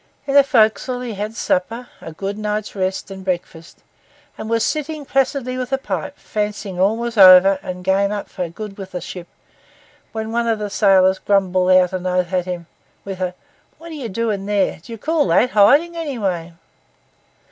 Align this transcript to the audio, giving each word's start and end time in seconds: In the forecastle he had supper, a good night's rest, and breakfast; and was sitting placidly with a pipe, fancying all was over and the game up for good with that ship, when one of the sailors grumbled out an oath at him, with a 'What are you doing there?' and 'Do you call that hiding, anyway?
In 0.25 0.33
the 0.33 0.43
forecastle 0.43 1.01
he 1.01 1.13
had 1.13 1.35
supper, 1.35 1.87
a 2.01 2.11
good 2.11 2.35
night's 2.35 2.73
rest, 2.73 3.11
and 3.11 3.23
breakfast; 3.23 3.83
and 4.35 4.49
was 4.49 4.63
sitting 4.63 5.05
placidly 5.05 5.59
with 5.59 5.71
a 5.71 5.77
pipe, 5.77 6.17
fancying 6.17 6.79
all 6.79 6.97
was 6.97 7.19
over 7.19 7.59
and 7.61 7.77
the 7.77 7.83
game 7.83 8.11
up 8.11 8.27
for 8.27 8.49
good 8.49 8.79
with 8.79 8.93
that 8.93 9.03
ship, 9.03 9.27
when 10.11 10.31
one 10.31 10.47
of 10.47 10.57
the 10.57 10.71
sailors 10.71 11.19
grumbled 11.19 11.69
out 11.69 11.93
an 11.93 12.07
oath 12.07 12.33
at 12.33 12.45
him, 12.45 12.65
with 13.05 13.21
a 13.21 13.35
'What 13.77 13.91
are 13.91 13.93
you 13.93 14.09
doing 14.09 14.47
there?' 14.47 14.73
and 14.73 14.81
'Do 14.81 14.91
you 14.91 14.97
call 14.97 15.27
that 15.27 15.51
hiding, 15.51 15.95
anyway? 15.95 16.53